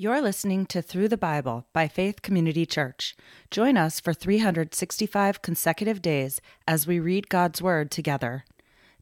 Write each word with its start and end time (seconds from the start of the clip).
You're 0.00 0.22
listening 0.22 0.64
to 0.66 0.80
Through 0.80 1.08
the 1.08 1.16
Bible 1.16 1.66
by 1.72 1.88
Faith 1.88 2.22
Community 2.22 2.64
Church. 2.64 3.16
Join 3.50 3.76
us 3.76 3.98
for 3.98 4.14
365 4.14 5.42
consecutive 5.42 6.00
days 6.00 6.40
as 6.68 6.86
we 6.86 7.00
read 7.00 7.28
God's 7.28 7.60
Word 7.60 7.90
together. 7.90 8.44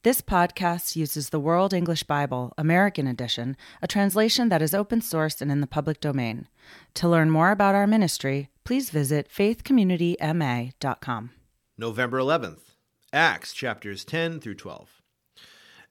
This 0.05 0.23
podcast 0.23 0.97
uses 0.97 1.29
the 1.29 1.39
World 1.39 1.75
English 1.75 2.05
Bible, 2.05 2.55
American 2.57 3.07
Edition, 3.07 3.59
a 3.83 3.87
translation 3.87 4.49
that 4.49 4.63
is 4.63 4.73
open 4.73 5.03
source 5.03 5.43
and 5.43 5.53
in 5.53 5.61
the 5.61 5.67
public 5.67 6.01
domain. 6.01 6.49
To 6.95 7.11
learn 7.11 7.31
more 7.31 7.51
about 7.51 7.75
our 7.75 7.87
ministry, 7.87 8.49
please 8.65 8.89
visit 8.89 9.29
faithcommunityma.com. 9.29 11.31
November 11.77 12.19
11th, 12.19 12.61
Acts 13.13 13.53
chapters 13.53 14.03
10 14.03 14.41
through 14.41 14.55
12. 14.55 15.03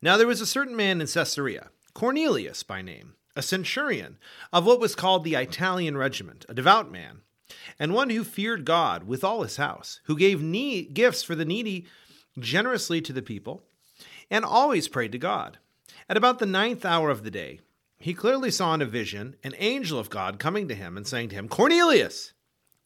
Now 0.01 0.17
there 0.17 0.25
was 0.25 0.41
a 0.41 0.47
certain 0.47 0.75
man 0.75 0.99
in 0.99 1.05
Caesarea, 1.05 1.69
Cornelius 1.93 2.63
by 2.63 2.81
name 2.81 3.13
a 3.35 3.41
centurion 3.41 4.17
of 4.53 4.65
what 4.65 4.79
was 4.79 4.95
called 4.95 5.23
the 5.23 5.35
Italian 5.35 5.97
regiment, 5.97 6.45
a 6.47 6.53
devout 6.53 6.91
man, 6.91 7.21
and 7.77 7.93
one 7.93 8.09
who 8.09 8.23
feared 8.23 8.65
God 8.65 9.05
with 9.05 9.23
all 9.23 9.43
his 9.43 9.57
house, 9.57 9.99
who 10.05 10.17
gave 10.17 10.93
gifts 10.93 11.23
for 11.23 11.35
the 11.35 11.45
needy 11.45 11.85
generously 12.39 13.01
to 13.01 13.13
the 13.13 13.21
people, 13.21 13.63
and 14.31 14.43
always 14.43 14.87
prayed 14.87 15.11
to 15.11 15.17
God. 15.17 15.57
At 16.09 16.17
about 16.17 16.39
the 16.39 16.45
ninth 16.45 16.85
hour 16.85 17.09
of 17.09 17.23
the 17.23 17.31
day, 17.31 17.59
he 17.97 18.13
clearly 18.13 18.51
saw 18.51 18.73
in 18.73 18.81
a 18.81 18.85
vision 18.85 19.35
an 19.43 19.53
angel 19.57 19.99
of 19.99 20.09
God 20.09 20.39
coming 20.39 20.67
to 20.67 20.75
him 20.75 20.97
and 20.97 21.07
saying 21.07 21.29
to 21.29 21.35
him, 21.35 21.47
Cornelius! 21.47 22.33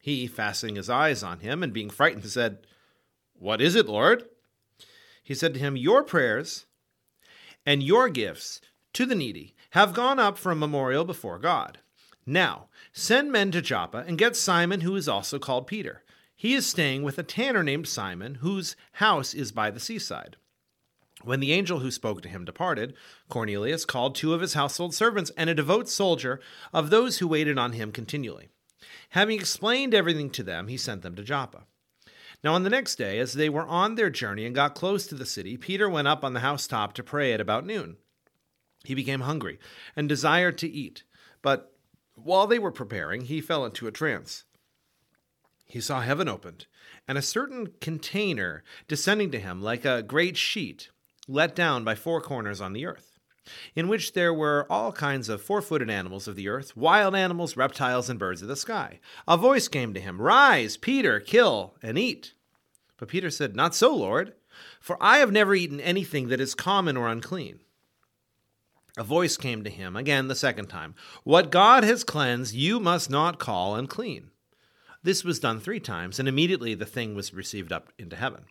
He, 0.00 0.26
fastening 0.26 0.76
his 0.76 0.88
eyes 0.88 1.22
on 1.22 1.40
him 1.40 1.62
and 1.62 1.74
being 1.74 1.90
frightened, 1.90 2.24
said, 2.24 2.66
What 3.34 3.60
is 3.60 3.74
it, 3.74 3.86
Lord? 3.86 4.24
He 5.22 5.34
said 5.34 5.52
to 5.54 5.60
him, 5.60 5.76
Your 5.76 6.02
prayers 6.02 6.64
and 7.66 7.82
your 7.82 8.08
gifts 8.08 8.62
to 8.94 9.04
the 9.04 9.14
needy 9.14 9.54
have 9.70 9.94
gone 9.94 10.18
up 10.18 10.36
for 10.36 10.52
a 10.52 10.56
memorial 10.56 11.04
before 11.04 11.38
God. 11.38 11.78
Now, 12.26 12.68
send 12.92 13.32
men 13.32 13.50
to 13.52 13.62
Joppa 13.62 14.04
and 14.06 14.18
get 14.18 14.36
Simon, 14.36 14.82
who 14.82 14.94
is 14.96 15.08
also 15.08 15.38
called 15.38 15.66
Peter. 15.66 16.02
He 16.36 16.54
is 16.54 16.66
staying 16.66 17.02
with 17.02 17.18
a 17.18 17.22
tanner 17.22 17.62
named 17.62 17.86
Simon, 17.86 18.36
whose 18.36 18.76
house 18.94 19.34
is 19.34 19.52
by 19.52 19.70
the 19.70 19.80
seaside. 19.80 20.36
When 21.22 21.40
the 21.40 21.52
angel 21.52 21.80
who 21.80 21.90
spoke 21.90 22.22
to 22.22 22.28
him 22.28 22.44
departed, 22.44 22.94
Cornelius 23.28 23.84
called 23.84 24.14
two 24.14 24.32
of 24.32 24.40
his 24.40 24.54
household 24.54 24.94
servants 24.94 25.30
and 25.36 25.50
a 25.50 25.54
devout 25.54 25.88
soldier 25.88 26.40
of 26.72 26.88
those 26.88 27.18
who 27.18 27.28
waited 27.28 27.58
on 27.58 27.72
him 27.72 27.92
continually. 27.92 28.48
Having 29.10 29.38
explained 29.38 29.92
everything 29.92 30.30
to 30.30 30.42
them, 30.42 30.68
he 30.68 30.76
sent 30.76 31.02
them 31.02 31.14
to 31.16 31.22
Joppa. 31.22 31.66
Now, 32.42 32.54
on 32.54 32.62
the 32.62 32.70
next 32.70 32.96
day, 32.96 33.18
as 33.18 33.34
they 33.34 33.50
were 33.50 33.66
on 33.66 33.96
their 33.96 34.08
journey 34.08 34.46
and 34.46 34.54
got 34.54 34.74
close 34.74 35.06
to 35.08 35.14
the 35.14 35.26
city, 35.26 35.58
Peter 35.58 35.90
went 35.90 36.08
up 36.08 36.24
on 36.24 36.32
the 36.32 36.40
housetop 36.40 36.94
to 36.94 37.02
pray 37.02 37.34
at 37.34 37.40
about 37.40 37.66
noon. 37.66 37.98
He 38.84 38.94
became 38.94 39.20
hungry 39.20 39.58
and 39.94 40.08
desired 40.08 40.58
to 40.58 40.68
eat, 40.68 41.04
but 41.42 41.72
while 42.14 42.46
they 42.46 42.58
were 42.58 42.72
preparing, 42.72 43.22
he 43.22 43.40
fell 43.40 43.64
into 43.64 43.86
a 43.86 43.92
trance. 43.92 44.44
He 45.66 45.80
saw 45.80 46.00
heaven 46.00 46.28
opened, 46.28 46.66
and 47.06 47.16
a 47.16 47.22
certain 47.22 47.74
container 47.80 48.64
descending 48.88 49.30
to 49.30 49.38
him 49.38 49.62
like 49.62 49.84
a 49.84 50.02
great 50.02 50.36
sheet, 50.36 50.90
let 51.28 51.54
down 51.54 51.84
by 51.84 51.94
four 51.94 52.20
corners 52.20 52.60
on 52.60 52.72
the 52.72 52.86
earth, 52.86 53.18
in 53.74 53.88
which 53.88 54.12
there 54.12 54.34
were 54.34 54.66
all 54.68 54.92
kinds 54.92 55.28
of 55.28 55.40
four 55.40 55.62
footed 55.62 55.88
animals 55.88 56.26
of 56.26 56.36
the 56.36 56.48
earth, 56.48 56.76
wild 56.76 57.14
animals, 57.14 57.56
reptiles, 57.56 58.10
and 58.10 58.18
birds 58.18 58.42
of 58.42 58.48
the 58.48 58.56
sky. 58.56 58.98
A 59.28 59.36
voice 59.36 59.68
came 59.68 59.94
to 59.94 60.00
him 60.00 60.20
Rise, 60.20 60.76
Peter, 60.76 61.20
kill 61.20 61.76
and 61.82 61.98
eat. 61.98 62.34
But 62.96 63.08
Peter 63.08 63.30
said, 63.30 63.54
Not 63.54 63.74
so, 63.74 63.94
Lord, 63.94 64.34
for 64.80 64.96
I 65.00 65.18
have 65.18 65.32
never 65.32 65.54
eaten 65.54 65.80
anything 65.80 66.28
that 66.28 66.40
is 66.40 66.54
common 66.54 66.96
or 66.96 67.08
unclean. 67.08 67.60
A 69.00 69.02
voice 69.02 69.38
came 69.38 69.64
to 69.64 69.70
him 69.70 69.96
again 69.96 70.28
the 70.28 70.34
second 70.34 70.66
time 70.66 70.94
What 71.24 71.50
God 71.50 71.84
has 71.84 72.04
cleansed, 72.04 72.54
you 72.54 72.78
must 72.78 73.08
not 73.08 73.38
call 73.38 73.74
unclean. 73.74 74.30
This 75.02 75.24
was 75.24 75.40
done 75.40 75.58
three 75.58 75.80
times, 75.80 76.18
and 76.18 76.28
immediately 76.28 76.74
the 76.74 76.84
thing 76.84 77.14
was 77.14 77.32
received 77.32 77.72
up 77.72 77.94
into 77.98 78.14
heaven. 78.14 78.44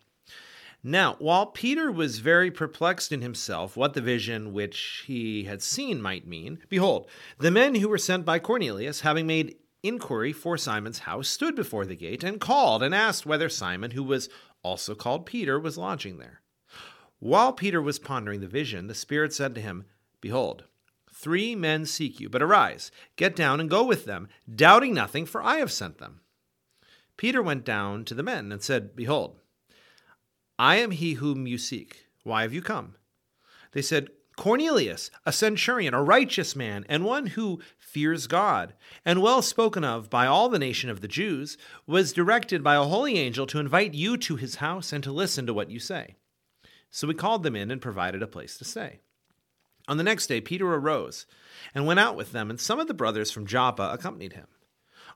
Now, 0.82 1.14
while 1.20 1.46
Peter 1.46 1.92
was 1.92 2.18
very 2.18 2.50
perplexed 2.50 3.12
in 3.12 3.22
himself 3.22 3.76
what 3.76 3.94
the 3.94 4.00
vision 4.00 4.52
which 4.52 5.04
he 5.06 5.44
had 5.44 5.62
seen 5.62 6.02
might 6.02 6.26
mean, 6.26 6.58
behold, 6.68 7.08
the 7.38 7.52
men 7.52 7.76
who 7.76 7.88
were 7.88 7.96
sent 7.96 8.24
by 8.24 8.40
Cornelius, 8.40 9.02
having 9.02 9.28
made 9.28 9.54
inquiry 9.84 10.32
for 10.32 10.58
Simon's 10.58 10.98
house, 11.00 11.28
stood 11.28 11.54
before 11.54 11.86
the 11.86 11.94
gate 11.94 12.24
and 12.24 12.40
called 12.40 12.82
and 12.82 12.92
asked 12.92 13.24
whether 13.24 13.48
Simon, 13.48 13.92
who 13.92 14.02
was 14.02 14.28
also 14.64 14.96
called 14.96 15.26
Peter, 15.26 15.60
was 15.60 15.78
lodging 15.78 16.18
there. 16.18 16.40
While 17.20 17.52
Peter 17.52 17.80
was 17.80 18.00
pondering 18.00 18.40
the 18.40 18.48
vision, 18.48 18.88
the 18.88 18.96
Spirit 18.96 19.32
said 19.32 19.54
to 19.54 19.60
him, 19.60 19.84
Behold, 20.20 20.64
three 21.12 21.54
men 21.54 21.86
seek 21.86 22.20
you, 22.20 22.28
but 22.28 22.42
arise, 22.42 22.90
get 23.16 23.36
down 23.36 23.60
and 23.60 23.70
go 23.70 23.84
with 23.84 24.04
them, 24.04 24.28
doubting 24.52 24.94
nothing, 24.94 25.26
for 25.26 25.42
I 25.42 25.56
have 25.56 25.72
sent 25.72 25.98
them. 25.98 26.20
Peter 27.16 27.42
went 27.42 27.64
down 27.64 28.04
to 28.06 28.14
the 28.14 28.22
men 28.22 28.50
and 28.50 28.62
said, 28.62 28.96
Behold, 28.96 29.38
I 30.58 30.76
am 30.76 30.90
he 30.90 31.14
whom 31.14 31.46
you 31.46 31.58
seek. 31.58 32.06
Why 32.22 32.42
have 32.42 32.52
you 32.52 32.62
come? 32.62 32.96
They 33.72 33.82
said, 33.82 34.08
Cornelius, 34.36 35.10
a 35.26 35.32
centurion, 35.32 35.92
a 35.92 36.02
righteous 36.02 36.56
man, 36.56 36.86
and 36.88 37.04
one 37.04 37.26
who 37.26 37.60
fears 37.78 38.26
God, 38.26 38.72
and 39.04 39.20
well 39.20 39.42
spoken 39.42 39.84
of 39.84 40.08
by 40.08 40.26
all 40.26 40.48
the 40.48 40.58
nation 40.58 40.88
of 40.88 41.02
the 41.02 41.08
Jews, 41.08 41.58
was 41.86 42.14
directed 42.14 42.62
by 42.62 42.74
a 42.74 42.84
holy 42.84 43.18
angel 43.18 43.46
to 43.48 43.58
invite 43.58 43.92
you 43.92 44.16
to 44.16 44.36
his 44.36 44.56
house 44.56 44.94
and 44.94 45.04
to 45.04 45.12
listen 45.12 45.46
to 45.46 45.52
what 45.52 45.70
you 45.70 45.78
say. 45.78 46.14
So 46.90 47.06
we 47.06 47.12
called 47.12 47.42
them 47.42 47.54
in 47.54 47.70
and 47.70 47.82
provided 47.82 48.22
a 48.22 48.26
place 48.26 48.56
to 48.58 48.64
stay. 48.64 49.00
On 49.88 49.96
the 49.96 50.04
next 50.04 50.26
day, 50.26 50.40
Peter 50.40 50.72
arose 50.72 51.26
and 51.74 51.86
went 51.86 52.00
out 52.00 52.16
with 52.16 52.32
them, 52.32 52.50
and 52.50 52.60
some 52.60 52.80
of 52.80 52.86
the 52.86 52.94
brothers 52.94 53.30
from 53.30 53.46
Joppa 53.46 53.90
accompanied 53.92 54.34
him. 54.34 54.46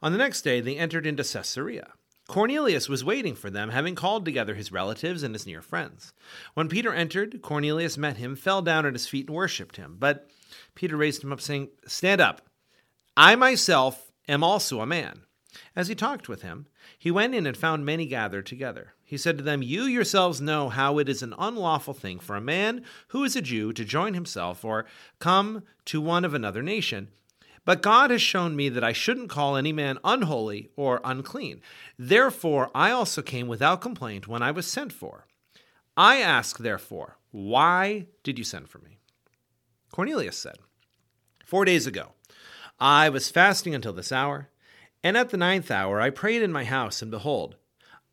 On 0.02 0.12
the 0.12 0.18
next 0.18 0.42
day, 0.42 0.60
they 0.60 0.76
entered 0.76 1.06
into 1.06 1.22
Caesarea. 1.24 1.92
Cornelius 2.26 2.88
was 2.88 3.04
waiting 3.04 3.34
for 3.34 3.50
them, 3.50 3.70
having 3.70 3.94
called 3.94 4.24
together 4.24 4.54
his 4.54 4.72
relatives 4.72 5.22
and 5.22 5.34
his 5.34 5.46
near 5.46 5.60
friends. 5.60 6.14
When 6.54 6.68
Peter 6.68 6.92
entered, 6.92 7.42
Cornelius 7.42 7.98
met 7.98 8.16
him, 8.16 8.34
fell 8.34 8.62
down 8.62 8.86
at 8.86 8.94
his 8.94 9.06
feet, 9.06 9.26
and 9.28 9.36
worshipped 9.36 9.76
him. 9.76 9.96
But 9.98 10.30
Peter 10.74 10.96
raised 10.96 11.22
him 11.22 11.32
up, 11.32 11.40
saying, 11.40 11.68
Stand 11.86 12.20
up. 12.20 12.42
I 13.16 13.36
myself 13.36 14.10
am 14.26 14.42
also 14.42 14.80
a 14.80 14.86
man. 14.86 15.20
As 15.76 15.88
he 15.88 15.94
talked 15.94 16.28
with 16.28 16.42
him, 16.42 16.66
he 16.98 17.10
went 17.10 17.34
in 17.34 17.46
and 17.46 17.56
found 17.56 17.84
many 17.84 18.06
gathered 18.06 18.46
together. 18.46 18.94
He 19.04 19.16
said 19.16 19.38
to 19.38 19.44
them, 19.44 19.62
You 19.62 19.84
yourselves 19.84 20.40
know 20.40 20.68
how 20.68 20.98
it 20.98 21.08
is 21.08 21.22
an 21.22 21.34
unlawful 21.38 21.94
thing 21.94 22.18
for 22.18 22.36
a 22.36 22.40
man 22.40 22.82
who 23.08 23.24
is 23.24 23.36
a 23.36 23.42
Jew 23.42 23.72
to 23.72 23.84
join 23.84 24.14
himself 24.14 24.64
or 24.64 24.86
come 25.18 25.62
to 25.86 26.00
one 26.00 26.24
of 26.24 26.34
another 26.34 26.62
nation. 26.62 27.08
But 27.64 27.82
God 27.82 28.10
has 28.10 28.20
shown 28.20 28.56
me 28.56 28.68
that 28.68 28.84
I 28.84 28.92
shouldn't 28.92 29.30
call 29.30 29.56
any 29.56 29.72
man 29.72 29.98
unholy 30.04 30.70
or 30.76 31.00
unclean. 31.04 31.62
Therefore, 31.98 32.70
I 32.74 32.90
also 32.90 33.22
came 33.22 33.48
without 33.48 33.80
complaint 33.80 34.28
when 34.28 34.42
I 34.42 34.50
was 34.50 34.66
sent 34.66 34.92
for. 34.92 35.26
I 35.96 36.16
ask, 36.16 36.58
therefore, 36.58 37.16
why 37.30 38.06
did 38.22 38.38
you 38.38 38.44
send 38.44 38.68
for 38.68 38.78
me? 38.78 38.98
Cornelius 39.92 40.36
said, 40.36 40.56
Four 41.44 41.64
days 41.64 41.86
ago, 41.86 42.12
I 42.80 43.08
was 43.08 43.30
fasting 43.30 43.74
until 43.74 43.92
this 43.92 44.12
hour. 44.12 44.48
And 45.04 45.18
at 45.18 45.28
the 45.28 45.36
ninth 45.36 45.70
hour 45.70 46.00
I 46.00 46.08
prayed 46.08 46.40
in 46.40 46.50
my 46.50 46.64
house, 46.64 47.02
and 47.02 47.10
behold, 47.10 47.56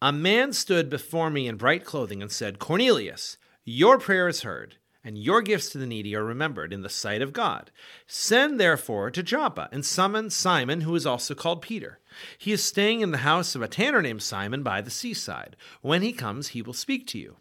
a 0.02 0.12
man 0.12 0.52
stood 0.52 0.90
before 0.90 1.30
me 1.30 1.48
in 1.48 1.56
bright 1.56 1.86
clothing 1.86 2.22
and 2.22 2.30
said, 2.30 2.60
Cornelius, 2.60 3.38
your 3.64 3.98
prayer 3.98 4.28
is 4.28 4.42
heard, 4.42 4.76
and 5.02 5.18
your 5.18 5.42
gifts 5.42 5.70
to 5.70 5.78
the 5.78 5.88
needy 5.88 6.14
are 6.18 6.24
remembered 6.26 6.74
in 6.74 6.82
the 6.82 6.90
sight 6.90 7.22
of 7.22 7.32
God. 7.32 7.72
Send 8.08 8.60
therefore 8.60 9.10
to 9.10 9.24
Joppa 9.24 9.70
and 9.72 9.86
summon 9.86 10.30
Simon, 10.30 10.82
who 10.82 10.94
is 10.94 11.06
also 11.06 11.34
called 11.34 11.62
Peter. 11.62 12.00
He 12.38 12.52
is 12.52 12.62
staying 12.62 13.00
in 13.00 13.12
the 13.12 13.20
house 13.20 13.56
of 13.56 13.62
a 13.62 13.70
tanner 13.70 14.02
named 14.02 14.22
Simon 14.22 14.62
by 14.62 14.82
the 14.82 14.92
seaside. 14.92 15.56
When 15.82 16.02
he 16.02 16.12
comes, 16.12 16.50
he 16.50 16.62
will 16.62 16.74
speak 16.74 17.08
to 17.08 17.18
you. 17.18 17.38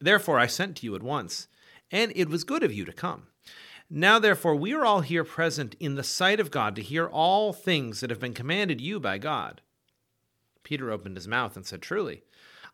Therefore 0.00 0.38
I 0.38 0.46
sent 0.46 0.76
to 0.76 0.86
you 0.86 0.94
at 0.94 1.02
once, 1.02 1.48
and 1.90 2.12
it 2.14 2.28
was 2.28 2.44
good 2.44 2.62
of 2.62 2.72
you 2.72 2.84
to 2.84 2.92
come. 2.92 3.26
Now, 3.90 4.18
therefore, 4.18 4.56
we 4.56 4.72
are 4.72 4.84
all 4.84 5.02
here 5.02 5.24
present 5.24 5.76
in 5.78 5.94
the 5.94 6.02
sight 6.02 6.40
of 6.40 6.50
God 6.50 6.74
to 6.76 6.82
hear 6.82 7.06
all 7.06 7.52
things 7.52 8.00
that 8.00 8.10
have 8.10 8.20
been 8.20 8.32
commanded 8.32 8.80
you 8.80 8.98
by 8.98 9.18
God. 9.18 9.60
Peter 10.62 10.90
opened 10.90 11.16
his 11.16 11.28
mouth 11.28 11.56
and 11.56 11.66
said, 11.66 11.82
Truly, 11.82 12.22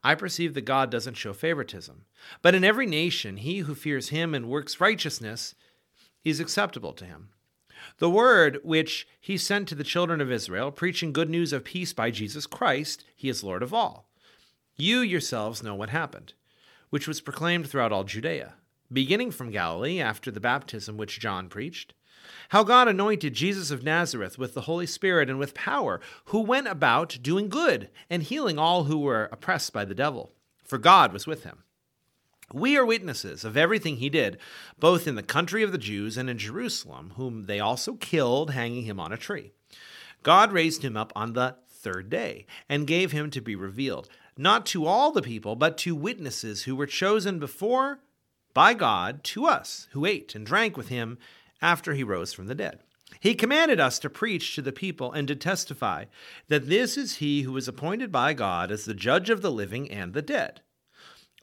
I 0.05 0.15
perceive 0.15 0.55
that 0.55 0.63
God 0.63 0.91
doesn't 0.91 1.17
show 1.17 1.33
favoritism. 1.33 2.05
But 2.43 2.55
in 2.55 2.65
every 2.65 2.87
nation, 2.87 3.39
he 3.39 3.59
who 3.59 3.75
fears 3.75 4.11
him 4.11 4.35
and 4.35 4.49
works 4.49 4.81
righteousness 4.81 5.55
is 6.25 6.41
acceptable 6.41 6.93
to 6.95 7.05
him. 7.05 7.31
The 7.99 8.11
word 8.11 8.61
which 8.63 9.09
he 9.21 9.37
sent 9.37 9.69
to 9.69 9.75
the 9.75 9.85
children 9.85 10.21
of 10.21 10.31
Israel, 10.31 10.71
preaching 10.71 11.13
good 11.13 11.29
news 11.29 11.53
of 11.53 11.65
peace 11.65 11.93
by 11.93 12.11
Jesus 12.11 12.47
Christ, 12.47 13.05
he 13.17 13.29
is 13.29 13.43
Lord 13.43 13.63
of 13.63 13.75
all. 13.75 14.09
You 14.77 15.01
yourselves 15.01 15.63
know 15.63 15.75
what 15.75 15.91
happened, 15.91 16.35
which 16.91 17.09
was 17.09 17.21
proclaimed 17.21 17.69
throughout 17.69 17.93
all 17.93 18.05
Judea 18.05 18.55
beginning 18.93 19.31
from 19.31 19.51
Galilee 19.51 20.01
after 20.01 20.31
the 20.31 20.41
baptism 20.41 20.97
which 20.97 21.21
John 21.21 21.49
preached, 21.49 21.95
how 22.51 22.65
God 22.65 22.89
anointed 22.89 23.35
Jesus 23.35 23.71
of 23.71 23.83
Nazareth 23.83 24.39
with 24.39 24.55
the 24.55 24.63
Holy 24.63 24.87
Spirit 24.87 25.31
and 25.31 25.39
with 25.39 25.55
power, 25.55 26.01
who 26.27 26.41
went 26.41 26.67
about 26.67 27.19
doing 27.23 27.49
good 27.49 27.91
and 28.09 28.23
healing 28.23 28.59
all 28.59 28.85
who 28.85 28.99
were 28.99 29.29
oppressed 29.33 29.73
by 29.73 29.85
the 29.85 29.95
devil, 29.95 30.33
for 30.65 30.79
God 30.79 31.13
was 31.13 31.27
with 31.27 31.45
him. 31.45 31.65
We 32.53 32.77
are 32.77 32.85
witnesses 32.85 33.45
of 33.45 33.57
everything 33.57 33.97
he 33.97 34.09
did, 34.09 34.39
both 34.79 35.07
in 35.07 35.15
the 35.15 35.23
country 35.23 35.63
of 35.63 35.71
the 35.71 35.79
Jews 35.79 36.17
and 36.17 36.29
in 36.29 36.39
Jerusalem, 36.39 37.13
whom 37.17 37.45
they 37.45 37.61
also 37.61 37.95
killed, 37.95 38.51
hanging 38.51 38.85
him 38.85 38.99
on 38.99 39.13
a 39.13 39.17
tree. 39.17 39.53
God 40.25 40.53
raised 40.53 40.85
him 40.85 40.97
up 40.97 41.13
on 41.15 41.33
the 41.33 41.57
third 41.69 42.11
day 42.11 42.47
and 42.69 42.87
gave 42.87 43.13
him 43.13 43.31
to 43.31 43.41
be 43.41 43.55
revealed, 43.55 44.09
not 44.37 44.67
to 44.67 44.85
all 44.87 45.13
the 45.13 45.23
people, 45.23 45.55
but 45.55 45.79
to 45.79 45.95
witnesses 45.95 46.65
who 46.65 46.75
were 46.75 46.87
chosen 46.87 47.39
before 47.39 48.01
by 48.55 48.75
God 48.75 49.23
to 49.25 49.47
us, 49.47 49.89
who 49.93 50.05
ate 50.05 50.35
and 50.35 50.45
drank 50.45 50.77
with 50.77 50.89
him 50.89 51.19
after 51.63 51.95
he 51.95 52.05
rose 52.05 52.33
from 52.33 52.47
the 52.47 52.55
dead. 52.55 52.81
He 53.19 53.35
commanded 53.35 53.81
us 53.81 53.99
to 53.99 54.11
preach 54.11 54.55
to 54.55 54.63
the 54.63 54.73
people 54.73 55.13
and 55.13 55.27
to 55.29 55.35
testify 55.35 56.05
that 56.49 56.69
this 56.69 56.97
is 56.97 57.17
he 57.17 57.43
who 57.43 57.53
was 57.53 57.69
appointed 57.69 58.13
by 58.13 58.33
God 58.35 58.71
as 58.71 58.85
the 58.85 58.95
judge 58.95 59.31
of 59.31 59.43
the 59.43 59.51
living 59.51 59.91
and 59.91 60.15
the 60.15 60.23
dead. 60.23 60.61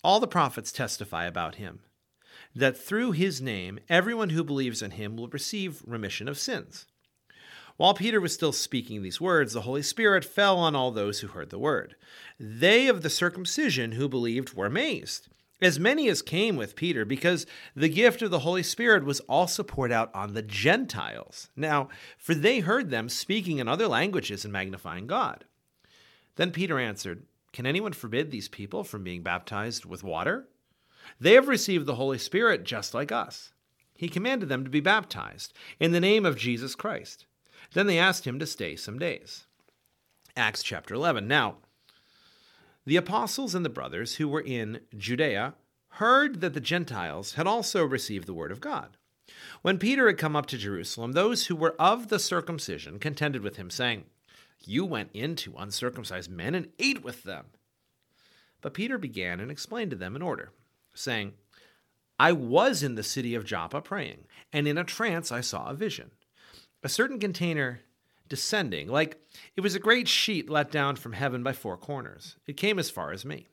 All 0.03 0.19
the 0.19 0.27
prophets 0.27 0.71
testify 0.71 1.25
about 1.25 1.55
him, 1.55 1.79
that 2.55 2.77
through 2.77 3.11
his 3.11 3.41
name 3.41 3.79
everyone 3.89 4.29
who 4.29 4.43
believes 4.43 4.81
in 4.81 4.91
him 4.91 5.17
will 5.17 5.27
receive 5.27 5.83
remission 5.85 6.27
of 6.27 6.39
sins. 6.39 6.85
While 7.75 7.93
Peter 7.93 8.19
was 8.19 8.33
still 8.33 8.53
speaking 8.53 9.01
these 9.01 9.21
words, 9.21 9.53
the 9.53 9.61
Holy 9.61 9.83
Spirit 9.83 10.25
fell 10.25 10.57
on 10.57 10.75
all 10.75 10.91
those 10.91 11.19
who 11.19 11.27
heard 11.27 11.51
the 11.51 11.59
word. 11.59 11.95
They 12.39 12.87
of 12.87 13.03
the 13.03 13.09
circumcision 13.09 13.91
who 13.91 14.09
believed 14.09 14.53
were 14.53 14.65
amazed, 14.65 15.27
as 15.61 15.79
many 15.79 16.07
as 16.07 16.21
came 16.21 16.55
with 16.55 16.75
Peter, 16.75 17.05
because 17.05 17.45
the 17.75 17.89
gift 17.89 18.21
of 18.21 18.31
the 18.31 18.39
Holy 18.39 18.63
Spirit 18.63 19.03
was 19.03 19.19
also 19.21 19.63
poured 19.63 19.91
out 19.91 20.13
on 20.13 20.33
the 20.33 20.41
Gentiles. 20.41 21.49
Now, 21.55 21.89
for 22.17 22.35
they 22.35 22.59
heard 22.59 22.89
them 22.89 23.09
speaking 23.09 23.57
in 23.57 23.67
other 23.67 23.87
languages 23.87 24.43
and 24.43 24.53
magnifying 24.53 25.07
God. 25.07 25.45
Then 26.35 26.51
Peter 26.51 26.77
answered, 26.77 27.23
can 27.53 27.65
anyone 27.65 27.93
forbid 27.93 28.29
these 28.29 28.47
people 28.47 28.83
from 28.83 29.03
being 29.03 29.23
baptized 29.23 29.83
with 29.85 30.03
water? 30.03 30.47
They 31.19 31.33
have 31.33 31.47
received 31.47 31.87
the 31.87 31.95
Holy 31.95 32.19
Spirit 32.19 32.63
just 32.63 32.93
like 32.93 33.11
us. 33.11 33.51
He 33.95 34.09
commanded 34.09 34.47
them 34.47 34.63
to 34.63 34.69
be 34.69 34.79
baptized 34.79 35.53
in 35.79 35.91
the 35.91 35.99
name 35.99 36.23
of 36.23 36.37
Jesus 36.37 36.75
Christ. 36.75 37.25
Then 37.73 37.87
they 37.87 37.97
asked 37.97 38.27
him 38.27 38.37
to 38.37 38.45
stay 38.45 38.75
some 38.75 38.99
days. 38.99 39.45
Acts 40.35 40.61
chapter 40.61 40.93
11. 40.93 41.27
Now, 41.27 41.55
the 42.87 42.95
apostles 42.95 43.53
and 43.53 43.65
the 43.65 43.69
brothers 43.69 44.15
who 44.15 44.29
were 44.29 44.39
in 44.39 44.79
Judea 44.97 45.55
heard 45.89 46.39
that 46.39 46.53
the 46.53 46.61
Gentiles 46.61 47.33
had 47.33 47.45
also 47.45 47.83
received 47.83 48.25
the 48.25 48.33
word 48.33 48.49
of 48.49 48.61
God. 48.61 48.95
When 49.61 49.77
Peter 49.77 50.07
had 50.07 50.17
come 50.17 50.37
up 50.37 50.45
to 50.45 50.57
Jerusalem, 50.57 51.11
those 51.11 51.47
who 51.47 51.55
were 51.57 51.75
of 51.77 52.07
the 52.07 52.17
circumcision 52.17 52.97
contended 52.97 53.41
with 53.41 53.57
him, 53.57 53.69
saying, 53.69 54.05
you 54.63 54.85
went 54.85 55.09
into 55.13 55.53
uncircumcised 55.57 56.31
men 56.31 56.55
and 56.55 56.69
ate 56.79 57.03
with 57.03 57.23
them. 57.23 57.47
But 58.61 58.73
Peter 58.73 58.97
began 58.97 59.41
and 59.41 59.51
explained 59.51 59.91
to 59.91 59.97
them 59.97 60.15
in 60.15 60.21
order, 60.21 60.53
saying, 60.93 61.33
I 62.17 62.31
was 62.31 62.83
in 62.83 62.95
the 62.95 63.03
city 63.03 63.35
of 63.35 63.43
Joppa 63.43 63.81
praying, 63.81 64.27
and 64.53 64.65
in 64.65 64.77
a 64.77 64.85
trance 64.85 65.29
I 65.29 65.41
saw 65.41 65.67
a 65.67 65.73
vision. 65.73 66.11
A 66.83 66.89
certain 66.89 67.19
container 67.19 67.81
descending, 68.29 68.87
like 68.87 69.19
it 69.55 69.61
was 69.61 69.75
a 69.75 69.79
great 69.79 70.07
sheet 70.07 70.49
let 70.49 70.71
down 70.71 70.95
from 70.95 71.13
heaven 71.13 71.43
by 71.43 71.53
four 71.53 71.77
corners. 71.77 72.35
It 72.45 72.57
came 72.57 72.79
as 72.79 72.89
far 72.89 73.11
as 73.11 73.25
me. 73.25 73.47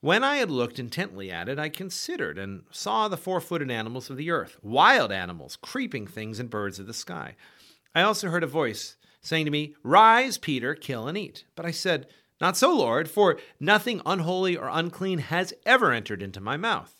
When 0.00 0.22
I 0.22 0.36
had 0.36 0.50
looked 0.50 0.78
intently 0.78 1.30
at 1.30 1.48
it, 1.48 1.58
I 1.58 1.68
considered 1.68 2.38
and 2.38 2.62
saw 2.70 3.08
the 3.08 3.16
four 3.16 3.40
footed 3.40 3.70
animals 3.70 4.10
of 4.10 4.16
the 4.16 4.30
earth, 4.30 4.56
wild 4.62 5.10
animals, 5.10 5.56
creeping 5.56 6.06
things, 6.06 6.38
and 6.38 6.48
birds 6.48 6.78
of 6.78 6.86
the 6.86 6.94
sky. 6.94 7.34
I 7.94 8.02
also 8.02 8.28
heard 8.28 8.44
a 8.44 8.48
voice 8.48 8.96
saying 9.20 9.44
to 9.46 9.50
me, 9.50 9.74
Rise, 9.82 10.38
Peter, 10.38 10.76
kill 10.76 11.08
and 11.08 11.18
eat. 11.18 11.44
But 11.56 11.66
I 11.66 11.72
said, 11.72 12.06
Not 12.40 12.56
so, 12.56 12.72
Lord, 12.72 13.10
for 13.10 13.38
nothing 13.58 14.00
unholy 14.06 14.56
or 14.56 14.68
unclean 14.68 15.18
has 15.18 15.52
ever 15.66 15.92
entered 15.92 16.22
into 16.22 16.40
my 16.40 16.56
mouth. 16.56 16.94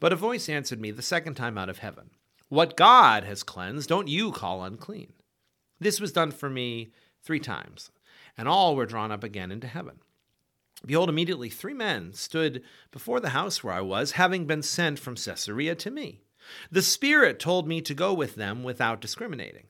But 0.00 0.12
a 0.12 0.16
voice 0.16 0.48
answered 0.48 0.80
me 0.80 0.90
the 0.90 1.02
second 1.02 1.34
time 1.34 1.56
out 1.56 1.68
of 1.68 1.78
heaven, 1.78 2.10
What 2.48 2.76
God 2.76 3.22
has 3.24 3.44
cleansed, 3.44 3.88
don't 3.88 4.08
you 4.08 4.32
call 4.32 4.64
unclean. 4.64 5.12
This 5.80 6.00
was 6.00 6.12
done 6.12 6.30
for 6.30 6.50
me 6.50 6.92
three 7.22 7.40
times, 7.40 7.90
and 8.36 8.48
all 8.48 8.74
were 8.74 8.86
drawn 8.86 9.12
up 9.12 9.24
again 9.24 9.52
into 9.52 9.66
heaven. 9.66 10.00
Behold, 10.84 11.08
immediately 11.08 11.50
three 11.50 11.74
men 11.74 12.12
stood 12.12 12.62
before 12.92 13.20
the 13.20 13.30
house 13.30 13.64
where 13.64 13.74
I 13.74 13.80
was, 13.80 14.12
having 14.12 14.46
been 14.46 14.62
sent 14.62 14.98
from 14.98 15.16
Caesarea 15.16 15.74
to 15.76 15.90
me. 15.90 16.20
The 16.70 16.82
Spirit 16.82 17.40
told 17.40 17.66
me 17.66 17.80
to 17.82 17.94
go 17.94 18.14
with 18.14 18.36
them 18.36 18.62
without 18.62 19.00
discriminating. 19.00 19.66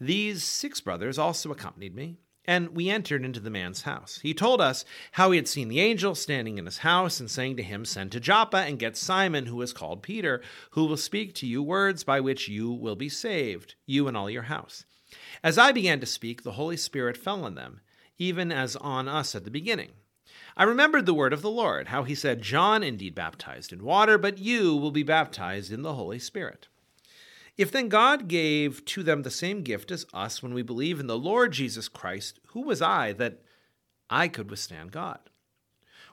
These 0.00 0.44
six 0.44 0.80
brothers 0.80 1.18
also 1.18 1.50
accompanied 1.50 1.94
me, 1.94 2.18
and 2.44 2.70
we 2.70 2.88
entered 2.88 3.24
into 3.24 3.40
the 3.40 3.50
man's 3.50 3.82
house. 3.82 4.20
He 4.22 4.34
told 4.34 4.60
us 4.60 4.84
how 5.12 5.30
he 5.30 5.36
had 5.36 5.48
seen 5.48 5.68
the 5.68 5.80
angel 5.80 6.14
standing 6.14 6.58
in 6.58 6.66
his 6.66 6.78
house 6.78 7.20
and 7.20 7.30
saying 7.30 7.56
to 7.56 7.62
him, 7.62 7.84
Send 7.84 8.12
to 8.12 8.20
Joppa 8.20 8.58
and 8.58 8.78
get 8.78 8.96
Simon, 8.96 9.46
who 9.46 9.60
is 9.62 9.72
called 9.72 10.02
Peter, 10.02 10.40
who 10.70 10.86
will 10.86 10.96
speak 10.96 11.34
to 11.36 11.46
you 11.46 11.62
words 11.62 12.04
by 12.04 12.20
which 12.20 12.48
you 12.48 12.72
will 12.72 12.96
be 12.96 13.08
saved, 13.08 13.74
you 13.86 14.08
and 14.08 14.16
all 14.16 14.30
your 14.30 14.44
house. 14.44 14.84
As 15.42 15.58
I 15.58 15.72
began 15.72 16.00
to 16.00 16.06
speak, 16.06 16.42
the 16.42 16.52
Holy 16.52 16.76
Spirit 16.76 17.16
fell 17.16 17.44
on 17.44 17.54
them, 17.54 17.80
even 18.18 18.52
as 18.52 18.76
on 18.76 19.08
us 19.08 19.34
at 19.34 19.44
the 19.44 19.50
beginning. 19.50 19.90
I 20.56 20.64
remembered 20.64 21.06
the 21.06 21.14
word 21.14 21.32
of 21.32 21.42
the 21.42 21.50
Lord, 21.50 21.88
how 21.88 22.02
he 22.02 22.14
said, 22.14 22.42
John 22.42 22.82
indeed 22.82 23.14
baptized 23.14 23.72
in 23.72 23.84
water, 23.84 24.18
but 24.18 24.38
you 24.38 24.76
will 24.76 24.90
be 24.90 25.04
baptized 25.04 25.72
in 25.72 25.82
the 25.82 25.94
Holy 25.94 26.18
Spirit. 26.18 26.68
If 27.56 27.72
then 27.72 27.88
God 27.88 28.28
gave 28.28 28.84
to 28.86 29.02
them 29.02 29.22
the 29.22 29.30
same 29.30 29.62
gift 29.62 29.90
as 29.90 30.06
us 30.12 30.42
when 30.42 30.54
we 30.54 30.62
believe 30.62 31.00
in 31.00 31.06
the 31.06 31.18
Lord 31.18 31.52
Jesus 31.52 31.88
Christ, 31.88 32.38
who 32.48 32.62
was 32.62 32.82
I 32.82 33.12
that 33.14 33.40
I 34.10 34.28
could 34.28 34.50
withstand 34.50 34.92
God? 34.92 35.18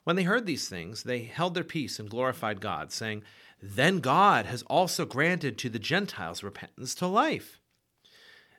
When 0.03 0.15
they 0.15 0.23
heard 0.23 0.45
these 0.45 0.69
things, 0.69 1.03
they 1.03 1.23
held 1.23 1.55
their 1.55 1.63
peace 1.63 1.99
and 1.99 2.09
glorified 2.09 2.61
God, 2.61 2.91
saying, 2.91 3.23
Then 3.61 3.99
God 3.99 4.45
has 4.45 4.61
also 4.63 5.05
granted 5.05 5.57
to 5.57 5.69
the 5.69 5.79
Gentiles 5.79 6.43
repentance 6.43 6.93
to 6.95 7.07
life. 7.07 7.59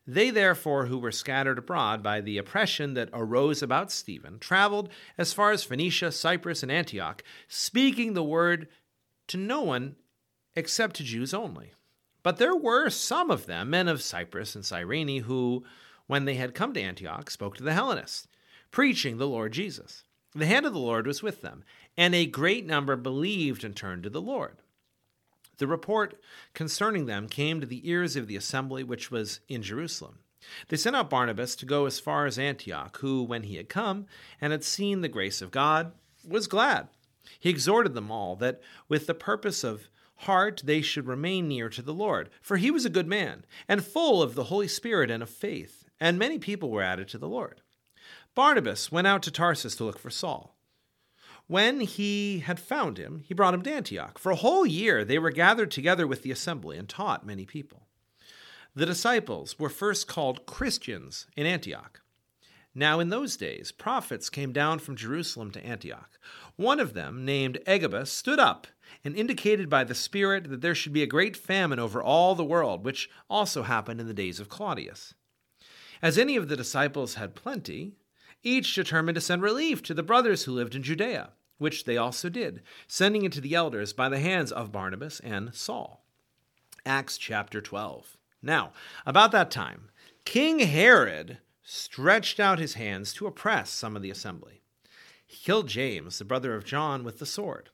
They, 0.06 0.30
therefore, 0.30 0.86
who 0.86 0.98
were 0.98 1.10
scattered 1.10 1.58
abroad 1.58 2.02
by 2.02 2.20
the 2.20 2.38
oppression 2.38 2.94
that 2.94 3.10
arose 3.12 3.62
about 3.62 3.90
Stephen, 3.90 4.38
traveled 4.38 4.88
as 5.18 5.32
far 5.32 5.50
as 5.50 5.64
Phoenicia, 5.64 6.12
Cyprus, 6.12 6.62
and 6.62 6.70
Antioch, 6.70 7.24
speaking 7.48 8.14
the 8.14 8.22
word 8.22 8.68
to 9.28 9.36
no 9.36 9.62
one 9.62 9.96
except 10.54 10.96
to 10.96 11.04
Jews 11.04 11.34
only. 11.34 11.72
But 12.22 12.38
there 12.38 12.56
were 12.56 12.88
some 12.90 13.30
of 13.30 13.46
them, 13.46 13.70
men 13.70 13.88
of 13.88 14.02
Cyprus 14.02 14.54
and 14.54 14.64
Cyrene, 14.64 15.22
who, 15.24 15.64
when 16.06 16.24
they 16.24 16.34
had 16.34 16.54
come 16.54 16.72
to 16.74 16.80
Antioch, 16.80 17.30
spoke 17.30 17.56
to 17.56 17.64
the 17.64 17.72
Hellenists, 17.72 18.28
preaching 18.70 19.18
the 19.18 19.28
Lord 19.28 19.52
Jesus. 19.52 20.04
The 20.34 20.46
hand 20.46 20.66
of 20.66 20.72
the 20.72 20.78
Lord 20.78 21.06
was 21.06 21.22
with 21.22 21.42
them, 21.42 21.64
and 21.96 22.14
a 22.14 22.26
great 22.26 22.66
number 22.66 22.94
believed 22.94 23.64
and 23.64 23.74
turned 23.74 24.02
to 24.04 24.10
the 24.10 24.20
Lord. 24.20 24.58
The 25.58 25.66
report 25.66 26.20
concerning 26.54 27.06
them 27.06 27.28
came 27.28 27.60
to 27.60 27.66
the 27.66 27.88
ears 27.88 28.16
of 28.16 28.26
the 28.26 28.36
assembly 28.36 28.84
which 28.84 29.10
was 29.10 29.40
in 29.48 29.62
Jerusalem. 29.62 30.18
They 30.68 30.76
sent 30.76 30.94
out 30.94 31.10
Barnabas 31.10 31.56
to 31.56 31.66
go 31.66 31.86
as 31.86 31.98
far 31.98 32.26
as 32.26 32.38
Antioch, 32.38 32.98
who, 32.98 33.22
when 33.22 33.44
he 33.44 33.56
had 33.56 33.68
come 33.68 34.06
and 34.40 34.52
had 34.52 34.64
seen 34.64 35.00
the 35.00 35.08
grace 35.08 35.42
of 35.42 35.50
God, 35.50 35.92
was 36.26 36.46
glad. 36.46 36.88
He 37.40 37.50
exhorted 37.50 37.94
them 37.94 38.10
all 38.10 38.36
that, 38.36 38.60
with 38.88 39.06
the 39.06 39.14
purpose 39.14 39.64
of 39.64 39.88
heart 40.20 40.62
they 40.64 40.80
should 40.80 41.06
remain 41.06 41.48
near 41.48 41.68
to 41.70 41.82
the 41.82 41.94
Lord. 41.94 42.30
For 42.40 42.56
he 42.56 42.70
was 42.70 42.84
a 42.84 42.90
good 42.90 43.06
man, 43.06 43.44
and 43.68 43.84
full 43.84 44.22
of 44.22 44.34
the 44.34 44.44
Holy 44.44 44.68
Spirit 44.68 45.10
and 45.10 45.22
of 45.22 45.30
faith, 45.30 45.84
and 46.00 46.18
many 46.18 46.38
people 46.38 46.70
were 46.70 46.82
added 46.82 47.08
to 47.08 47.18
the 47.18 47.28
Lord. 47.28 47.60
Barnabas 48.34 48.92
went 48.92 49.06
out 49.06 49.22
to 49.24 49.30
Tarsus 49.30 49.74
to 49.76 49.84
look 49.84 49.98
for 49.98 50.10
Saul. 50.10 50.55
When 51.48 51.80
he 51.80 52.40
had 52.40 52.58
found 52.58 52.98
him, 52.98 53.22
he 53.24 53.34
brought 53.34 53.54
him 53.54 53.62
to 53.62 53.72
Antioch. 53.72 54.18
For 54.18 54.32
a 54.32 54.36
whole 54.36 54.66
year 54.66 55.04
they 55.04 55.18
were 55.18 55.30
gathered 55.30 55.70
together 55.70 56.06
with 56.06 56.22
the 56.22 56.32
assembly 56.32 56.76
and 56.76 56.88
taught 56.88 57.26
many 57.26 57.46
people. 57.46 57.86
The 58.74 58.86
disciples 58.86 59.58
were 59.58 59.70
first 59.70 60.08
called 60.08 60.44
Christians 60.44 61.26
in 61.36 61.46
Antioch. 61.46 62.02
Now, 62.74 63.00
in 63.00 63.08
those 63.08 63.38
days, 63.38 63.72
prophets 63.72 64.28
came 64.28 64.52
down 64.52 64.80
from 64.80 64.96
Jerusalem 64.96 65.50
to 65.52 65.64
Antioch. 65.64 66.18
One 66.56 66.78
of 66.78 66.92
them, 66.92 67.24
named 67.24 67.58
Agabus, 67.66 68.12
stood 68.12 68.38
up 68.38 68.66
and 69.02 69.16
indicated 69.16 69.70
by 69.70 69.84
the 69.84 69.94
Spirit 69.94 70.50
that 70.50 70.60
there 70.60 70.74
should 70.74 70.92
be 70.92 71.02
a 71.02 71.06
great 71.06 71.38
famine 71.38 71.78
over 71.78 72.02
all 72.02 72.34
the 72.34 72.44
world, 72.44 72.84
which 72.84 73.08
also 73.30 73.62
happened 73.62 73.98
in 73.98 74.08
the 74.08 74.12
days 74.12 74.40
of 74.40 74.50
Claudius. 74.50 75.14
As 76.02 76.18
any 76.18 76.36
of 76.36 76.48
the 76.48 76.56
disciples 76.56 77.14
had 77.14 77.34
plenty, 77.34 77.94
each 78.42 78.74
determined 78.74 79.14
to 79.16 79.20
send 79.20 79.42
relief 79.42 79.82
to 79.82 79.94
the 79.94 80.02
brothers 80.02 80.44
who 80.44 80.52
lived 80.52 80.74
in 80.74 80.82
Judea, 80.82 81.30
which 81.58 81.84
they 81.84 81.96
also 81.96 82.28
did, 82.28 82.62
sending 82.86 83.24
it 83.24 83.32
to 83.32 83.40
the 83.40 83.54
elders 83.54 83.92
by 83.92 84.08
the 84.08 84.18
hands 84.18 84.52
of 84.52 84.72
Barnabas 84.72 85.20
and 85.20 85.54
Saul. 85.54 86.04
Acts 86.84 87.18
chapter 87.18 87.60
12. 87.60 88.16
Now, 88.42 88.72
about 89.04 89.32
that 89.32 89.50
time, 89.50 89.90
King 90.24 90.60
Herod 90.60 91.38
stretched 91.62 92.38
out 92.38 92.58
his 92.58 92.74
hands 92.74 93.12
to 93.14 93.26
oppress 93.26 93.70
some 93.70 93.96
of 93.96 94.02
the 94.02 94.10
assembly. 94.10 94.60
He 95.26 95.38
killed 95.38 95.68
James, 95.68 96.18
the 96.18 96.24
brother 96.24 96.54
of 96.54 96.64
John, 96.64 97.02
with 97.02 97.18
the 97.18 97.26
sword. 97.26 97.70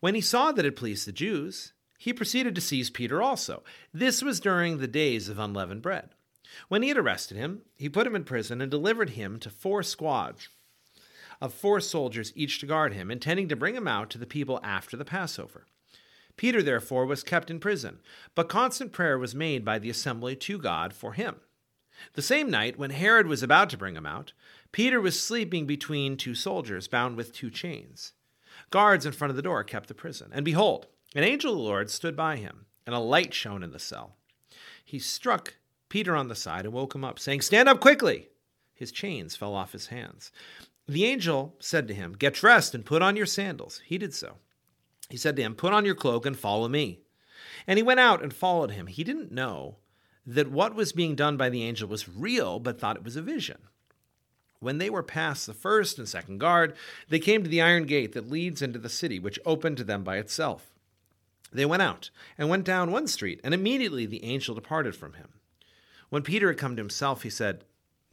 When 0.00 0.14
he 0.14 0.20
saw 0.20 0.52
that 0.52 0.66
it 0.66 0.76
pleased 0.76 1.06
the 1.06 1.12
Jews, 1.12 1.72
he 1.98 2.12
proceeded 2.12 2.54
to 2.54 2.60
seize 2.60 2.90
Peter 2.90 3.22
also. 3.22 3.62
This 3.94 4.22
was 4.22 4.40
during 4.40 4.78
the 4.78 4.86
days 4.86 5.30
of 5.30 5.38
unleavened 5.38 5.80
bread. 5.80 6.10
When 6.68 6.82
he 6.82 6.88
had 6.88 6.98
arrested 6.98 7.36
him, 7.36 7.62
he 7.76 7.88
put 7.88 8.06
him 8.06 8.14
in 8.14 8.24
prison 8.24 8.60
and 8.60 8.70
delivered 8.70 9.10
him 9.10 9.38
to 9.40 9.50
four 9.50 9.82
squads 9.82 10.48
of 11.40 11.52
four 11.52 11.80
soldiers 11.80 12.32
each 12.34 12.60
to 12.60 12.66
guard 12.66 12.94
him, 12.94 13.10
intending 13.10 13.48
to 13.48 13.56
bring 13.56 13.74
him 13.74 13.88
out 13.88 14.10
to 14.10 14.18
the 14.18 14.26
people 14.26 14.60
after 14.62 14.96
the 14.96 15.04
Passover. 15.04 15.66
Peter, 16.36 16.62
therefore, 16.62 17.06
was 17.06 17.22
kept 17.22 17.50
in 17.50 17.58
prison, 17.58 17.98
but 18.34 18.48
constant 18.48 18.92
prayer 18.92 19.18
was 19.18 19.34
made 19.34 19.64
by 19.64 19.78
the 19.78 19.90
assembly 19.90 20.36
to 20.36 20.58
God 20.58 20.92
for 20.92 21.14
him. 21.14 21.36
The 22.12 22.22
same 22.22 22.50
night, 22.50 22.78
when 22.78 22.90
Herod 22.90 23.26
was 23.26 23.42
about 23.42 23.70
to 23.70 23.78
bring 23.78 23.96
him 23.96 24.06
out, 24.06 24.32
Peter 24.70 25.00
was 25.00 25.18
sleeping 25.18 25.66
between 25.66 26.16
two 26.16 26.34
soldiers, 26.34 26.88
bound 26.88 27.16
with 27.16 27.32
two 27.32 27.50
chains. 27.50 28.12
Guards 28.70 29.06
in 29.06 29.12
front 29.12 29.30
of 29.30 29.36
the 29.36 29.42
door 29.42 29.64
kept 29.64 29.88
the 29.88 29.94
prison. 29.94 30.30
And 30.32 30.44
behold, 30.44 30.88
an 31.14 31.24
angel 31.24 31.52
of 31.52 31.58
the 31.58 31.62
Lord 31.62 31.90
stood 31.90 32.16
by 32.16 32.36
him, 32.36 32.66
and 32.84 32.94
a 32.94 32.98
light 32.98 33.32
shone 33.32 33.62
in 33.62 33.70
the 33.70 33.78
cell. 33.78 34.16
He 34.84 34.98
struck 34.98 35.54
Peter 35.88 36.16
on 36.16 36.28
the 36.28 36.34
side 36.34 36.64
and 36.64 36.74
woke 36.74 36.94
him 36.94 37.04
up, 37.04 37.18
saying, 37.18 37.40
Stand 37.40 37.68
up 37.68 37.80
quickly! 37.80 38.28
His 38.74 38.92
chains 38.92 39.36
fell 39.36 39.54
off 39.54 39.72
his 39.72 39.86
hands. 39.86 40.30
The 40.88 41.04
angel 41.04 41.56
said 41.58 41.88
to 41.88 41.94
him, 41.94 42.12
Get 42.12 42.34
dressed 42.34 42.74
and 42.74 42.84
put 42.84 43.02
on 43.02 43.16
your 43.16 43.26
sandals. 43.26 43.80
He 43.84 43.98
did 43.98 44.14
so. 44.14 44.36
He 45.08 45.16
said 45.16 45.36
to 45.36 45.42
him, 45.42 45.54
Put 45.54 45.72
on 45.72 45.84
your 45.84 45.94
cloak 45.94 46.26
and 46.26 46.38
follow 46.38 46.68
me. 46.68 47.00
And 47.66 47.78
he 47.78 47.82
went 47.82 48.00
out 48.00 48.22
and 48.22 48.32
followed 48.32 48.70
him. 48.72 48.86
He 48.86 49.04
didn't 49.04 49.32
know 49.32 49.76
that 50.26 50.50
what 50.50 50.74
was 50.74 50.92
being 50.92 51.14
done 51.14 51.36
by 51.36 51.48
the 51.48 51.62
angel 51.62 51.88
was 51.88 52.08
real, 52.08 52.58
but 52.58 52.78
thought 52.78 52.96
it 52.96 53.04
was 53.04 53.16
a 53.16 53.22
vision. 53.22 53.58
When 54.58 54.78
they 54.78 54.90
were 54.90 55.02
past 55.02 55.46
the 55.46 55.54
first 55.54 55.98
and 55.98 56.08
second 56.08 56.38
guard, 56.38 56.74
they 57.08 57.18
came 57.18 57.42
to 57.42 57.48
the 57.48 57.60
iron 57.60 57.84
gate 57.84 58.12
that 58.12 58.30
leads 58.30 58.62
into 58.62 58.78
the 58.78 58.88
city, 58.88 59.18
which 59.18 59.38
opened 59.44 59.76
to 59.76 59.84
them 59.84 60.02
by 60.02 60.16
itself. 60.16 60.70
They 61.52 61.66
went 61.66 61.82
out 61.82 62.10
and 62.36 62.48
went 62.48 62.64
down 62.64 62.90
one 62.90 63.06
street, 63.06 63.40
and 63.44 63.54
immediately 63.54 64.06
the 64.06 64.24
angel 64.24 64.54
departed 64.54 64.96
from 64.96 65.14
him. 65.14 65.28
When 66.08 66.22
Peter 66.22 66.48
had 66.48 66.58
come 66.58 66.76
to 66.76 66.82
himself, 66.82 67.22
he 67.22 67.30
said, 67.30 67.64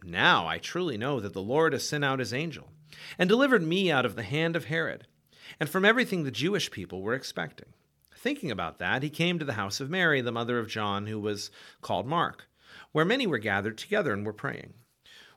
Now 0.03 0.47
I 0.47 0.57
truly 0.57 0.97
know 0.97 1.19
that 1.19 1.33
the 1.33 1.41
Lord 1.41 1.73
has 1.73 1.87
sent 1.87 2.03
out 2.03 2.19
his 2.19 2.33
angel, 2.33 2.69
and 3.17 3.29
delivered 3.29 3.63
me 3.63 3.91
out 3.91 4.05
of 4.05 4.15
the 4.15 4.23
hand 4.23 4.55
of 4.55 4.65
Herod 4.65 5.07
and 5.59 5.69
from 5.69 5.85
everything 5.85 6.23
the 6.23 6.31
Jewish 6.31 6.71
people 6.71 7.01
were 7.01 7.13
expecting. 7.13 7.69
Thinking 8.15 8.51
about 8.51 8.79
that, 8.79 9.03
he 9.03 9.09
came 9.09 9.39
to 9.39 9.45
the 9.45 9.53
house 9.53 9.79
of 9.79 9.89
Mary, 9.89 10.21
the 10.21 10.31
mother 10.31 10.59
of 10.59 10.69
John, 10.69 11.07
who 11.07 11.19
was 11.19 11.51
called 11.81 12.07
Mark, 12.07 12.47
where 12.91 13.05
many 13.05 13.27
were 13.27 13.37
gathered 13.37 13.77
together 13.77 14.13
and 14.13 14.25
were 14.25 14.33
praying. 14.33 14.73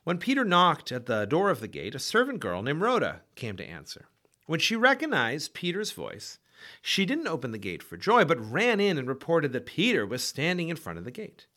When 0.03 0.19
Peter 0.19 0.45
knocked 0.45 0.91
at 0.91 1.05
the 1.05 1.25
door 1.25 1.49
of 1.49 1.59
the 1.59 1.67
gate, 1.67 1.95
a 1.95 1.99
servant 1.99 2.39
girl 2.39 2.61
named 2.61 2.81
Rhoda 2.81 3.21
came 3.35 3.57
to 3.57 3.65
answer. 3.65 4.07
When 4.45 4.59
she 4.59 4.77
recognized 4.77 5.53
Peter's 5.53 5.91
voice, 5.91 6.39
she 6.81 7.05
didn't 7.05 7.27
open 7.27 7.51
the 7.51 7.57
gate 7.57 7.83
for 7.83 7.97
joy, 7.97 8.23
but 8.23 8.51
ran 8.51 8.79
in 8.79 8.97
and 8.97 9.07
reported 9.07 9.51
that 9.51 9.65
Peter 9.65 10.05
was 10.05 10.23
standing 10.23 10.69
in 10.69 10.77
front 10.77 10.97
of 10.97 11.03
the 11.03 11.11
gate. 11.11 11.47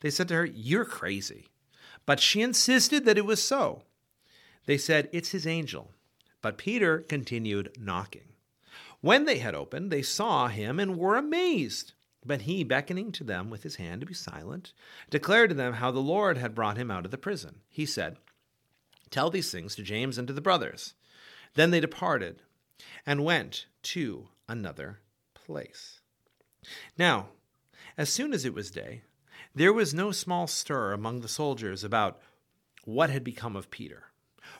They 0.00 0.10
said 0.10 0.28
to 0.28 0.34
her, 0.34 0.44
You're 0.44 0.84
crazy. 0.84 1.48
But 2.06 2.20
she 2.20 2.42
insisted 2.42 3.04
that 3.04 3.18
it 3.18 3.26
was 3.26 3.42
so. 3.42 3.82
They 4.66 4.78
said, 4.78 5.08
It's 5.12 5.30
his 5.30 5.46
angel. 5.46 5.92
But 6.42 6.58
Peter 6.58 6.98
continued 7.00 7.76
knocking. 7.78 8.32
When 9.00 9.24
they 9.24 9.38
had 9.38 9.54
opened, 9.54 9.90
they 9.90 10.02
saw 10.02 10.48
him 10.48 10.78
and 10.78 10.98
were 10.98 11.16
amazed. 11.16 11.92
But 12.24 12.42
he, 12.42 12.64
beckoning 12.64 13.12
to 13.12 13.24
them 13.24 13.48
with 13.48 13.62
his 13.62 13.76
hand 13.76 14.00
to 14.00 14.06
be 14.06 14.14
silent, 14.14 14.72
declared 15.08 15.50
to 15.50 15.56
them 15.56 15.74
how 15.74 15.90
the 15.90 16.00
Lord 16.00 16.36
had 16.36 16.54
brought 16.54 16.76
him 16.76 16.90
out 16.90 17.06
of 17.06 17.10
the 17.10 17.18
prison. 17.18 17.60
He 17.68 17.86
said, 17.86 18.18
Tell 19.10 19.30
these 19.30 19.50
things 19.50 19.74
to 19.76 19.82
James 19.82 20.18
and 20.18 20.28
to 20.28 20.34
the 20.34 20.42
brothers. 20.42 20.94
Then 21.54 21.70
they 21.70 21.80
departed 21.80 22.42
and 23.06 23.24
went 23.24 23.66
to 23.82 24.28
another 24.48 25.00
place. 25.34 26.00
Now, 26.96 27.28
as 27.96 28.10
soon 28.10 28.32
as 28.32 28.44
it 28.44 28.54
was 28.54 28.70
day, 28.70 29.02
there 29.54 29.72
was 29.72 29.94
no 29.94 30.12
small 30.12 30.46
stir 30.46 30.92
among 30.92 31.20
the 31.20 31.28
soldiers 31.28 31.84
about 31.84 32.20
what 32.84 33.10
had 33.10 33.24
become 33.24 33.56
of 33.56 33.70
Peter. 33.70 34.04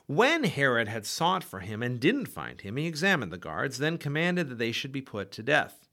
When 0.06 0.44
Herod 0.44 0.88
had 0.88 1.06
sought 1.06 1.44
for 1.44 1.60
him 1.60 1.82
and 1.82 2.00
didn't 2.00 2.26
find 2.26 2.60
him, 2.60 2.76
he 2.76 2.87
examined 2.87 3.32
the 3.32 3.38
guards, 3.38 3.78
then 3.78 3.99
commanded 3.99 4.49
that 4.49 4.58
they 4.58 4.72
should 4.72 4.92
be 4.92 5.00
put 5.00 5.30
to 5.32 5.42
death. 5.42 5.88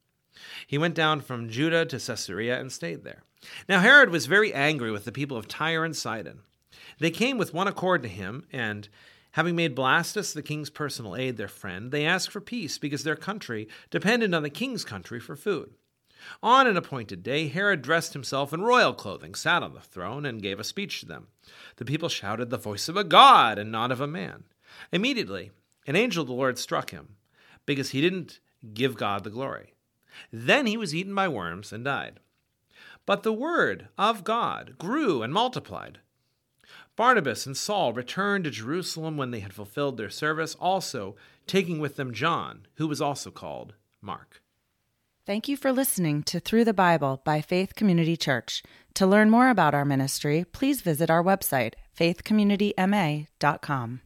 He 0.65 0.77
went 0.77 0.95
down 0.95 1.21
from 1.21 1.49
Judah 1.49 1.85
to 1.85 1.99
Caesarea 1.99 2.59
and 2.59 2.71
stayed 2.71 3.03
there. 3.03 3.23
Now 3.69 3.79
Herod 3.79 4.09
was 4.09 4.25
very 4.25 4.53
angry 4.53 4.91
with 4.91 5.05
the 5.05 5.11
people 5.11 5.37
of 5.37 5.47
Tyre 5.47 5.85
and 5.85 5.95
Sidon. 5.95 6.41
They 6.99 7.11
came 7.11 7.37
with 7.37 7.53
one 7.53 7.67
accord 7.67 8.03
to 8.03 8.09
him, 8.09 8.45
and 8.51 8.89
having 9.31 9.55
made 9.55 9.75
Blastus, 9.75 10.33
the 10.33 10.41
king's 10.41 10.69
personal 10.69 11.15
aide, 11.15 11.37
their 11.37 11.47
friend, 11.47 11.91
they 11.91 12.05
asked 12.05 12.31
for 12.31 12.41
peace 12.41 12.77
because 12.77 13.03
their 13.03 13.15
country 13.15 13.67
depended 13.89 14.33
on 14.33 14.43
the 14.43 14.49
king's 14.49 14.83
country 14.83 15.19
for 15.19 15.35
food. 15.35 15.73
On 16.41 16.67
an 16.67 16.77
appointed 16.77 17.23
day, 17.23 17.47
Herod 17.47 17.81
dressed 17.81 18.13
himself 18.13 18.53
in 18.53 18.61
royal 18.61 18.93
clothing, 18.93 19.35
sat 19.35 19.63
on 19.63 19.73
the 19.73 19.81
throne, 19.81 20.25
and 20.25 20.41
gave 20.41 20.59
a 20.59 20.63
speech 20.63 20.99
to 20.99 21.05
them. 21.05 21.27
The 21.77 21.85
people 21.85 22.09
shouted, 22.09 22.49
The 22.49 22.57
voice 22.57 22.89
of 22.89 22.97
a 22.97 23.03
god 23.03 23.57
and 23.57 23.71
not 23.71 23.91
of 23.91 24.01
a 24.01 24.07
man. 24.07 24.43
Immediately, 24.91 25.51
an 25.85 25.95
angel 25.95 26.21
of 26.21 26.27
the 26.27 26.33
Lord 26.33 26.57
struck 26.57 26.91
him, 26.91 27.15
because 27.65 27.91
he 27.91 28.01
didn't 28.01 28.39
give 28.73 28.97
God 28.97 29.23
the 29.23 29.29
glory. 29.29 29.73
Then 30.31 30.65
he 30.65 30.77
was 30.77 30.95
eaten 30.95 31.13
by 31.13 31.27
worms 31.27 31.71
and 31.71 31.85
died. 31.85 32.19
But 33.05 33.23
the 33.23 33.33
word 33.33 33.87
of 33.97 34.23
God 34.23 34.75
grew 34.77 35.23
and 35.23 35.33
multiplied. 35.33 35.99
Barnabas 36.95 37.45
and 37.45 37.55
Saul 37.55 37.93
returned 37.93 38.43
to 38.45 38.49
Jerusalem 38.49 39.17
when 39.17 39.31
they 39.31 39.39
had 39.39 39.53
fulfilled 39.53 39.97
their 39.97 40.09
service, 40.09 40.55
also 40.55 41.15
taking 41.45 41.79
with 41.79 41.95
them 41.95 42.11
John, 42.11 42.65
who 42.75 42.87
was 42.87 43.01
also 43.01 43.29
called 43.29 43.75
Mark. 44.01 44.41
Thank 45.27 45.47
you 45.49 45.57
for 45.57 45.73
listening 45.73 46.23
to 46.23 46.39
Through 46.39 46.63
the 46.63 46.73
Bible 46.73 47.21
by 47.25 47.41
Faith 47.41 47.75
Community 47.75 48.15
Church. 48.15 48.63
To 48.93 49.05
learn 49.05 49.29
more 49.29 49.49
about 49.49 49.73
our 49.73 49.83
ministry, 49.83 50.45
please 50.53 50.79
visit 50.79 51.09
our 51.09 51.21
website, 51.21 51.73
faithcommunityma.com. 51.99 54.01